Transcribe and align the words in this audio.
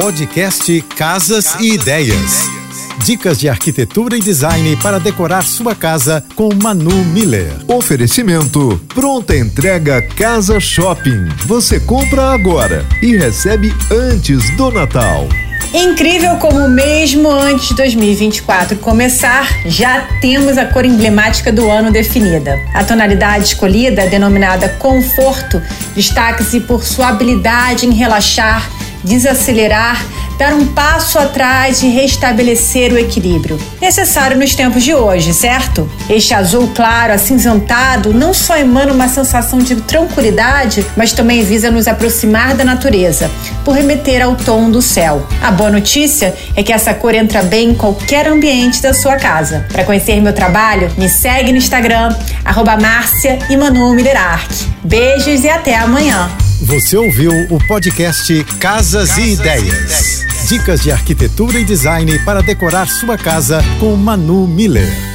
Podcast 0.00 0.80
Casas 0.96 1.56
e 1.58 1.72
Ideias. 1.72 2.46
Dicas 3.04 3.36
de 3.36 3.48
arquitetura 3.48 4.16
e 4.16 4.20
design 4.20 4.76
para 4.76 5.00
decorar 5.00 5.42
sua 5.42 5.74
casa 5.74 6.24
com 6.36 6.54
Manu 6.54 7.04
Miller. 7.06 7.52
Oferecimento: 7.66 8.80
pronta 8.94 9.36
entrega 9.36 10.00
Casa 10.00 10.60
Shopping. 10.60 11.26
Você 11.46 11.80
compra 11.80 12.30
agora 12.30 12.86
e 13.02 13.16
recebe 13.16 13.74
antes 13.90 14.56
do 14.56 14.70
Natal. 14.70 15.26
Incrível 15.74 16.36
como 16.36 16.68
mesmo 16.68 17.28
antes 17.28 17.68
de 17.68 17.74
2024 17.74 18.78
começar, 18.78 19.46
já 19.66 20.02
temos 20.20 20.56
a 20.56 20.64
cor 20.64 20.84
emblemática 20.84 21.52
do 21.52 21.68
ano 21.68 21.90
definida. 21.90 22.56
A 22.72 22.84
tonalidade 22.84 23.48
escolhida, 23.48 24.06
denominada 24.06 24.68
conforto, 24.78 25.60
destaca-se 25.94 26.60
por 26.60 26.84
sua 26.84 27.08
habilidade 27.08 27.84
em 27.84 27.90
relaxar, 27.90 28.70
desacelerar 29.04 30.04
dar 30.38 30.54
um 30.54 30.64
passo 30.66 31.18
atrás 31.18 31.82
e 31.82 31.88
restabelecer 31.88 32.92
o 32.92 32.98
equilíbrio. 32.98 33.58
Necessário 33.80 34.38
nos 34.38 34.54
tempos 34.54 34.84
de 34.84 34.94
hoje, 34.94 35.34
certo? 35.34 35.90
Este 36.08 36.32
azul 36.32 36.70
claro, 36.74 37.12
acinzentado, 37.12 38.14
não 38.14 38.32
só 38.32 38.56
emana 38.56 38.92
uma 38.92 39.08
sensação 39.08 39.58
de 39.58 39.74
tranquilidade, 39.76 40.86
mas 40.96 41.12
também 41.12 41.42
visa 41.42 41.70
nos 41.70 41.88
aproximar 41.88 42.54
da 42.54 42.64
natureza, 42.64 43.28
por 43.64 43.74
remeter 43.74 44.22
ao 44.22 44.36
tom 44.36 44.70
do 44.70 44.80
céu. 44.80 45.26
A 45.42 45.50
boa 45.50 45.70
notícia 45.70 46.34
é 46.54 46.62
que 46.62 46.72
essa 46.72 46.94
cor 46.94 47.14
entra 47.14 47.42
bem 47.42 47.70
em 47.70 47.74
qualquer 47.74 48.28
ambiente 48.28 48.80
da 48.80 48.94
sua 48.94 49.16
casa. 49.16 49.66
Para 49.72 49.84
conhecer 49.84 50.20
meu 50.20 50.32
trabalho, 50.32 50.88
me 50.96 51.08
segue 51.08 51.50
no 51.50 51.58
Instagram, 51.58 52.14
arroba 52.44 52.78
Beijos 54.84 55.44
e 55.44 55.48
até 55.48 55.74
amanhã. 55.74 56.30
Você 56.68 56.98
ouviu 56.98 57.30
o 57.48 57.58
podcast 57.66 58.44
Casas, 58.60 59.08
Casas 59.08 59.16
e, 59.16 59.32
ideias. 59.32 59.64
e 59.64 59.68
Ideias. 59.68 60.48
Dicas 60.50 60.82
de 60.82 60.92
arquitetura 60.92 61.58
e 61.58 61.64
design 61.64 62.18
para 62.26 62.42
decorar 62.42 62.86
sua 62.88 63.16
casa 63.16 63.60
com 63.80 63.96
Manu 63.96 64.46
Miller. 64.46 65.07